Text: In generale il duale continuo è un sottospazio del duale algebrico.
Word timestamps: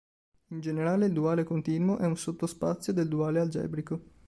In 0.47 0.61
generale 0.61 1.05
il 1.05 1.13
duale 1.13 1.43
continuo 1.43 1.99
è 1.99 2.07
un 2.07 2.17
sottospazio 2.17 2.91
del 2.91 3.07
duale 3.07 3.39
algebrico. 3.39 4.01